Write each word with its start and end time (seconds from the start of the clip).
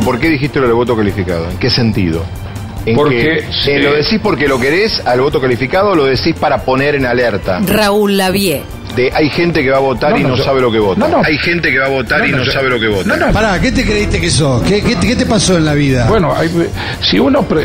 Pero 0.00 0.12
¿por 0.12 0.18
qué 0.18 0.30
dijiste 0.30 0.58
lo 0.60 0.66
del 0.66 0.74
voto 0.76 0.96
calificado? 0.96 1.50
¿En 1.50 1.58
qué 1.58 1.68
sentido? 1.68 2.24
¿En 2.86 2.96
Porque, 2.96 3.44
que- 3.46 3.52
sí. 3.52 3.78
¿Lo 3.82 3.92
decís 3.92 4.18
porque 4.22 4.48
lo 4.48 4.58
querés 4.58 5.04
al 5.04 5.20
voto 5.20 5.42
calificado 5.42 5.90
o 5.90 5.94
lo 5.94 6.06
decís 6.06 6.34
para 6.40 6.64
poner 6.64 6.94
en 6.94 7.04
alerta? 7.04 7.60
Raúl 7.66 8.16
Lavie. 8.16 8.62
De 8.96 9.10
hay 9.14 9.30
gente 9.30 9.62
que 9.62 9.70
va 9.70 9.76
a 9.78 9.80
votar 9.80 10.10
No, 10.12 10.18
y 10.18 10.22
no, 10.22 10.28
no 10.30 10.36
yo- 10.36 10.44
sabe 10.44 10.60
lo 10.60 10.70
que 10.72 10.78
vota. 10.78 11.00
no, 11.00 11.08
no. 11.08 11.22
Hay 11.24 11.36
gente 11.38 11.70
que 11.70 11.78
va 11.78 11.86
a 11.86 11.90
votar 11.90 12.26
y 12.26 12.30
No, 12.30 12.38
no, 12.38 12.38
no, 12.38 12.44
yo- 12.46 12.52
sabe 12.52 12.68
lo 12.70 12.80
que 12.80 12.88
vota. 12.88 13.08
No, 13.16 13.26
no. 13.26 13.32
Pará, 13.32 13.60
¿qué 13.60 13.70
te 13.72 13.84
creíste 13.84 14.20
que 14.20 14.30
sos? 14.30 14.62
¿Qué, 14.62 14.82
qué, 14.82 14.96
qué 14.98 15.16
te 15.16 15.26
pasó 15.26 15.56
en 15.56 15.64
la 15.64 15.74
vida? 15.74 16.06
Bueno, 16.08 16.34
hay- 16.36 16.50
si 17.08 17.18
uno 17.18 17.42
pre- 17.42 17.64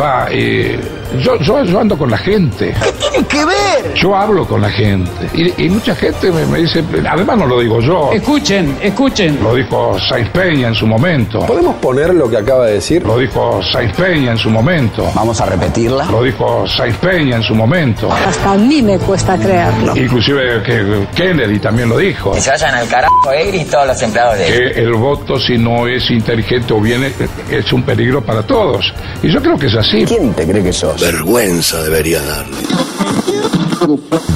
va, 0.00 0.26
eh, 0.30 0.78
yo, 1.22 1.38
yo, 1.40 1.64
yo 1.64 1.80
ando 1.80 1.96
con 1.96 2.10
la 2.10 2.18
gente. 2.18 2.74
¿Qué 2.82 2.92
tiene 3.10 3.26
que 3.26 3.44
ver? 3.44 3.94
Yo 3.94 4.14
hablo 4.14 4.46
con 4.46 4.60
la 4.60 4.68
gente. 4.70 5.10
Y, 5.34 5.64
y 5.64 5.68
mucha 5.70 5.94
gente 5.94 6.30
me, 6.30 6.44
me 6.46 6.58
dice, 6.58 6.84
además 7.08 7.38
no 7.38 7.46
lo 7.46 7.60
digo 7.60 7.80
yo, 7.80 8.10
Escuchen, 8.12 8.76
escuchen. 8.82 9.38
lo 9.42 9.54
dijo 9.54 9.96
Sainz 10.08 10.28
Peña 10.30 10.68
en 10.68 10.74
su 10.74 10.86
momento. 10.86 11.40
¿Podemos 11.46 11.76
poner 11.76 12.12
lo 12.14 12.28
que 12.28 12.36
acaba 12.36 12.66
de 12.66 12.74
decir? 12.74 13.02
Lo 13.04 13.18
dijo 13.18 13.60
Sainz 13.72 13.94
Peña 13.96 14.32
en 14.32 14.38
su 14.38 14.50
momento. 14.50 15.10
Vamos 15.14 15.40
a 15.40 15.46
repetirla. 15.46 16.04
Lo 16.10 16.22
dijo 16.22 16.66
Sainz 16.68 16.96
Peña 16.98 17.36
en 17.36 17.42
su 17.42 17.54
momento. 17.54 18.12
Hasta 18.12 18.52
a 18.52 18.56
mí 18.56 18.82
me 18.82 18.98
cuesta 18.98 19.38
creerlo. 19.38 19.96
Inclusive 19.96 20.57
que 20.62 21.06
Kennedy 21.14 21.58
también 21.58 21.88
lo 21.88 21.98
dijo. 21.98 22.32
Que 22.32 22.40
se 22.40 22.50
vayan 22.50 22.74
al 22.74 22.88
carajo 22.88 23.32
él 23.32 23.54
y 23.54 23.64
todos 23.64 23.86
los 23.86 24.02
empleados 24.02 24.38
de 24.38 24.46
él. 24.48 24.72
Que 24.72 24.80
el 24.80 24.92
voto, 24.94 25.38
si 25.38 25.58
no 25.58 25.86
es 25.86 26.10
inteligente 26.10 26.72
o 26.72 26.80
bien, 26.80 27.12
es 27.50 27.72
un 27.72 27.82
peligro 27.82 28.24
para 28.24 28.42
todos. 28.42 28.92
Y 29.22 29.30
yo 29.30 29.40
creo 29.40 29.58
que 29.58 29.66
es 29.66 29.74
así. 29.74 30.04
¿Quién 30.04 30.32
te 30.34 30.46
cree 30.46 30.62
que 30.62 30.72
sos? 30.72 31.00
Vergüenza 31.00 31.82
debería 31.82 32.22
darle. 32.22 32.56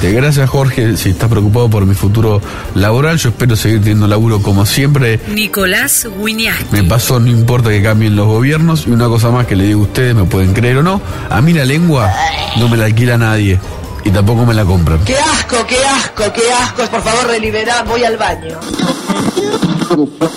Gracias 0.01 0.49
Jorge, 0.49 0.97
si 0.97 1.09
estás 1.09 1.29
preocupado 1.29 1.69
por 1.69 1.85
mi 1.85 1.95
futuro 1.95 2.41
laboral, 2.75 3.17
yo 3.17 3.29
espero 3.29 3.55
seguir 3.55 3.79
teniendo 3.79 4.07
laburo 4.07 4.41
como 4.41 4.65
siempre. 4.65 5.19
Nicolás 5.27 6.07
Winiaski. 6.17 6.65
Me 6.71 6.83
pasó, 6.83 7.19
no 7.19 7.29
importa 7.29 7.69
que 7.69 7.81
cambien 7.81 8.15
los 8.15 8.27
gobiernos. 8.27 8.85
Y 8.87 8.91
una 8.91 9.07
cosa 9.07 9.29
más 9.31 9.47
que 9.47 9.55
le 9.55 9.65
digo 9.65 9.81
a 9.81 9.83
ustedes, 9.83 10.15
me 10.15 10.25
pueden 10.25 10.53
creer 10.53 10.77
o 10.77 10.83
no, 10.83 11.01
a 11.29 11.41
mí 11.41 11.53
la 11.53 11.65
lengua 11.65 12.13
no 12.57 12.67
me 12.69 12.77
la 12.77 12.85
alquila 12.85 13.17
nadie 13.17 13.59
y 14.03 14.11
tampoco 14.11 14.45
me 14.45 14.53
la 14.53 14.65
compran. 14.65 15.03
¡Qué 15.05 15.17
asco, 15.17 15.65
qué 15.67 15.83
asco, 15.85 16.31
qué 16.33 16.51
asco! 16.51 16.83
Por 16.87 17.01
favor, 17.01 17.27
deliberad, 17.27 17.85
voy 17.85 18.03
al 18.03 18.17
baño. 18.17 18.59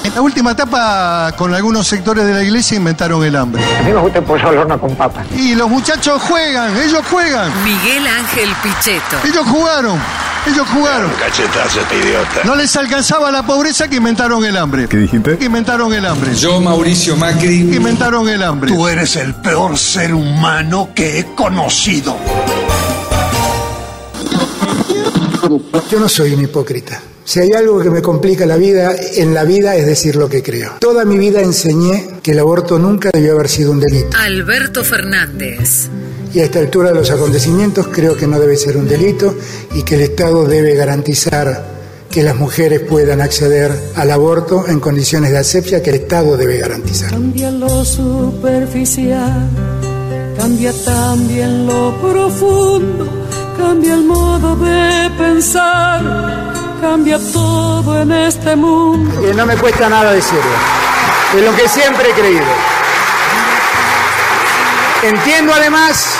En 0.05 0.15
la 0.15 0.21
última 0.21 0.51
etapa, 0.53 1.33
con 1.37 1.55
algunos 1.55 1.87
sectores 1.87 2.27
de 2.27 2.35
la 2.35 2.43
iglesia 2.43 2.77
inventaron 2.77 3.25
el 3.25 3.37
hambre. 3.37 3.63
A 3.65 3.83
mí 3.83 3.93
me 3.93 4.01
gusta 4.01 4.19
el 4.19 4.25
pollo 4.25 4.49
al 4.49 4.59
horno 4.59 4.79
con 4.79 4.95
papas. 4.95 5.27
Y 5.35 5.55
los 5.55 5.71
muchachos 5.71 6.21
juegan, 6.23 6.77
ellos 6.77 7.03
juegan. 7.11 7.51
Miguel 7.65 8.07
Ángel 8.07 8.51
Pichetto. 8.63 9.17
Ellos 9.25 9.47
jugaron, 9.47 9.99
ellos 10.47 10.67
jugaron. 10.69 11.11
Cachetazo 11.19 11.81
este 11.81 11.99
idiota. 11.99 12.41
No 12.45 12.55
les 12.55 12.77
alcanzaba 12.77 13.31
la 13.31 13.45
pobreza 13.45 13.89
que 13.89 13.97
inventaron 13.97 14.45
el 14.45 14.57
hambre. 14.57 14.89
¿Qué 14.89 14.99
dijiste? 14.99 15.39
Que 15.39 15.47
inventaron 15.47 15.93
el 15.95 16.05
hambre. 16.05 16.35
Yo, 16.35 16.61
Mauricio 16.61 17.17
Macri. 17.17 17.69
Que 17.71 17.77
inventaron 17.77 18.29
el 18.29 18.43
hambre. 18.43 18.71
Tú 18.71 18.87
eres 18.89 19.17
el 19.17 19.35
peor 19.37 19.79
ser 19.79 20.13
humano 20.15 20.91
que 20.95 21.19
he 21.21 21.35
conocido. 21.35 22.17
Yo 25.91 26.01
no 26.01 26.09
soy 26.09 26.35
un 26.35 26.43
hipócrita. 26.43 27.01
Si 27.25 27.41
hay 27.41 27.53
algo 27.53 27.81
que 27.81 27.91
me 27.91 28.03
complica 28.03 28.47
la 28.47 28.57
vida 28.57 28.95
en 29.17 29.35
la 29.35 29.45
vida 29.45 29.75
es 29.75 29.87
decir 29.87 30.17
lo 30.17 30.29
que 30.29 30.43
creo. 30.43 30.75
Toda 30.81 31.05
mi 31.05 31.19
vida 31.19 31.41
enseñé 31.41 32.21
que 32.23 32.33
el 32.33 32.39
aborto 32.39 32.79
nunca 32.79 33.11
debió 33.13 33.33
haber 33.33 33.49
sido 33.49 33.73
un 33.73 33.81
delito. 33.81 34.17
Alberto 34.17 34.85
Fernández. 34.85 35.89
Y 36.33 36.41
a 36.41 36.45
esta 36.45 36.59
altura 36.59 36.91
de 36.91 36.97
los 36.97 37.11
acontecimientos 37.11 37.89
creo 37.89 38.17
que 38.17 38.27
no 38.27 38.39
debe 38.39 38.57
ser 38.57 38.77
un 38.77 38.87
delito 38.87 39.35
y 39.75 39.83
que 39.83 39.97
el 39.97 40.03
Estado 40.03 40.47
debe 40.47 40.75
garantizar 40.75 41.77
que 42.11 42.23
las 42.23 42.37
mujeres 42.37 42.81
puedan 42.81 43.21
acceder 43.21 43.71
al 43.95 44.11
aborto 44.11 44.67
en 44.69 44.81
condiciones 44.81 45.33
de 45.33 45.39
asepsia 45.39 45.83
que 45.83 45.91
el 45.91 45.97
Estado 45.97 46.37
debe 46.37 46.59
garantizar. 46.59 47.11
Cambia 47.11 47.51
lo 47.51 47.85
superficial, 47.85 49.49
cambia 50.39 50.73
también 50.85 51.67
lo 51.67 51.95
profundo, 52.01 53.26
cambia 53.57 53.95
el 53.95 54.05
modo 54.05 54.57
de 54.57 55.11
pensar, 55.19 56.03
cambia 56.81 57.19
todo 57.33 58.01
en 58.01 58.13
este 58.13 58.57
mundo. 58.57 59.21
Que 59.21 59.35
no 59.35 59.47
me 59.47 59.57
cuesta 59.57 59.89
nada 59.89 60.13
decirlo. 60.13 60.43
Es 61.37 61.45
lo 61.45 61.55
que 61.57 61.69
siempre 61.69 62.11
he 62.11 62.13
creído. 62.13 62.45
Entiendo 65.03 65.53
además 65.53 66.15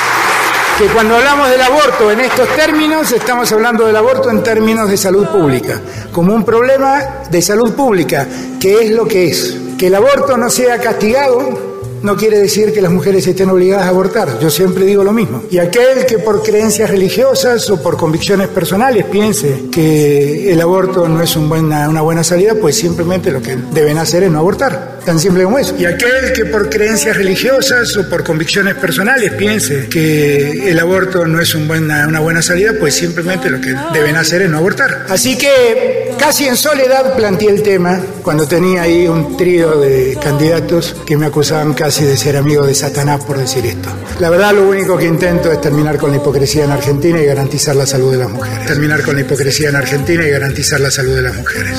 que 0.79 0.87
cuando 0.89 1.17
hablamos 1.17 1.49
del 1.49 1.63
aborto 1.63 2.11
en 2.11 2.21
estos 2.21 2.49
términos, 2.51 3.11
estamos 3.13 3.51
hablando 3.53 3.87
del 3.87 3.97
aborto 3.97 4.31
en 4.31 4.43
términos 4.43 4.91
de 4.91 4.97
salud 4.97 5.27
pública, 5.27 5.81
como 6.13 6.35
un 6.35 6.45
problema 6.45 7.03
de 7.31 7.41
salud 7.41 7.73
pública, 7.75 8.27
que 8.61 8.85
es 8.85 8.91
lo 8.91 9.07
que 9.07 9.29
es. 9.29 9.57
Que 9.79 9.87
el 9.89 9.95
aborto 9.95 10.37
no 10.37 10.51
sea 10.51 10.79
castigado 10.79 11.76
no 12.03 12.17
quiere 12.17 12.39
decir 12.39 12.73
que 12.73 12.81
las 12.81 12.93
mujeres 12.93 13.27
estén 13.27 13.51
obligadas 13.51 13.87
a 13.87 13.89
abortar. 13.89 14.39
Yo 14.41 14.51
siempre 14.51 14.85
digo 14.85 15.05
lo 15.05 15.13
mismo. 15.13 15.45
Y 15.51 15.59
aquel 15.59 16.07
que 16.07 16.19
por 16.19 16.43
creencias 16.43 16.91
religiosas 16.91 17.69
o 17.71 17.83
por 17.83 17.97
convicciones 17.97 18.49
personales 18.49 19.05
piense 19.05 19.65
que 19.71 20.53
el 20.53 20.61
aborto 20.61 21.09
no 21.09 21.23
es 21.23 21.37
una 21.37 22.01
buena 22.01 22.25
salida, 22.25 22.55
pues 22.61 22.77
simplemente 22.77 23.31
lo 23.31 23.43
que 23.43 23.57
deben 23.73 23.99
hacer 23.99 24.23
es 24.23 24.31
no 24.31 24.39
abortar. 24.39 24.97
Tan 25.05 25.21
simple 25.21 25.45
como 25.45 25.59
eso. 25.59 25.75
Y 25.79 25.85
aquel 25.85 26.33
que 26.35 26.47
por 26.47 26.69
creencias 26.69 27.17
religiosas 27.17 27.97
o 27.97 28.09
por 28.09 28.25
convicciones 28.25 28.75
personales 28.75 29.33
piense 29.35 29.87
que 29.89 30.69
el 30.69 30.79
aborto 30.81 31.25
no 31.27 31.41
es 31.41 31.55
una 31.55 32.19
buena 32.21 32.43
salida, 32.43 32.73
pues 32.79 32.97
simplemente 32.97 33.49
lo 33.49 33.61
que 33.61 33.75
deben 33.93 34.17
hacer 34.17 34.43
es 34.43 34.51
no 34.51 34.59
abortar. 34.59 35.07
Así 35.09 35.39
que 35.39 36.13
casi 36.19 36.47
en 36.47 36.57
soledad 36.57 37.15
planteé 37.17 37.51
el 37.51 37.63
tema 37.63 38.01
cuando 38.23 38.49
tenía 38.49 38.83
ahí 38.83 39.07
un 39.07 39.37
trío 39.37 39.79
de 39.79 40.19
candidatos 40.21 40.97
que 41.07 41.17
me 41.17 41.27
acusaban 41.27 41.73
casi 41.87 42.05
de 42.05 42.17
ser 42.17 42.37
amigo 42.37 42.67
de 42.67 42.75
Satanás 42.75 43.23
por 43.25 43.39
decir 43.39 43.65
esto. 43.65 43.89
La 44.19 44.29
verdad 44.29 44.53
lo 44.53 44.69
único 44.69 44.99
que 44.99 45.05
intento 45.05 45.53
es 45.53 45.61
terminar 45.61 45.99
con 45.99 46.11
la 46.11 46.17
hipocresía 46.17 46.65
en 46.65 46.73
Argentina 46.73 47.21
y 47.21 47.27
garantizar 47.27 47.77
la 47.77 47.87
salud 47.87 48.11
de 48.11 48.19
las 48.19 48.29
mujeres. 48.29 48.67
Terminar 48.67 49.05
con 49.05 49.15
la 49.15 49.21
hipocresía 49.21 49.69
en 49.69 49.77
Argentina 49.77 50.27
y 50.27 50.31
garantizar 50.31 50.81
la 50.81 50.91
salud 50.91 51.15
de 51.15 51.23
las 51.23 51.37
mujeres. 51.37 51.79